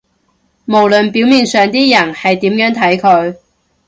[0.65, 3.35] 無論表面上啲人係點樣睇佢